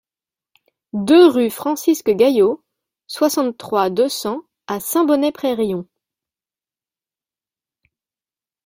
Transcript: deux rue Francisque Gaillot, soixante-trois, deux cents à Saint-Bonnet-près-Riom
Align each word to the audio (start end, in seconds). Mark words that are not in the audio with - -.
deux 0.93 1.27
rue 1.29 1.51
Francisque 1.51 2.09
Gaillot, 2.09 2.63
soixante-trois, 3.05 3.91
deux 3.91 4.09
cents 4.09 4.41
à 4.65 4.79
Saint-Bonnet-près-Riom 4.79 5.85